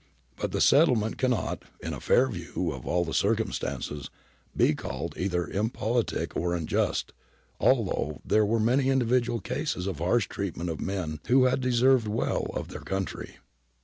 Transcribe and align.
But 0.35 0.51
the 0.51 0.61
settlement 0.61 1.19
cannot, 1.19 1.61
in 1.79 1.93
a 1.93 1.99
fair 1.99 2.25
review 2.25 2.71
of 2.71 2.87
all 2.87 3.05
the 3.05 3.13
circumstances, 3.13 4.09
be 4.57 4.73
called 4.73 5.13
either 5.15 5.45
impolitic 5.47 6.35
or 6.35 6.55
unjust, 6.55 7.13
although 7.59 8.19
there 8.25 8.43
were 8.43 8.59
many 8.59 8.89
individual 8.89 9.39
cases 9.41 9.85
of 9.85 9.99
harsh 9.99 10.25
treatment 10.27 10.71
of 10.71 10.81
men 10.81 11.19
who 11.27 11.43
had 11.43 11.61
deserved 11.61 12.07
well 12.07 12.47
of 12.55 12.69
their 12.69 12.81
country. 12.81 13.37